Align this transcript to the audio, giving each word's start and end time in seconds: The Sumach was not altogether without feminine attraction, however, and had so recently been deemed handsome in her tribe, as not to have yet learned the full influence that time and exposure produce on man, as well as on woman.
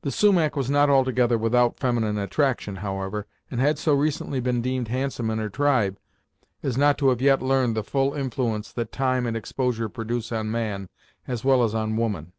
The 0.00 0.10
Sumach 0.10 0.56
was 0.56 0.70
not 0.70 0.88
altogether 0.88 1.36
without 1.36 1.78
feminine 1.78 2.16
attraction, 2.16 2.76
however, 2.76 3.26
and 3.50 3.60
had 3.60 3.78
so 3.78 3.92
recently 3.92 4.40
been 4.40 4.62
deemed 4.62 4.88
handsome 4.88 5.28
in 5.28 5.36
her 5.38 5.50
tribe, 5.50 5.98
as 6.62 6.78
not 6.78 6.96
to 6.96 7.10
have 7.10 7.20
yet 7.20 7.42
learned 7.42 7.76
the 7.76 7.84
full 7.84 8.14
influence 8.14 8.72
that 8.72 8.90
time 8.90 9.26
and 9.26 9.36
exposure 9.36 9.90
produce 9.90 10.32
on 10.32 10.50
man, 10.50 10.88
as 11.28 11.44
well 11.44 11.62
as 11.62 11.74
on 11.74 11.98
woman. 11.98 12.32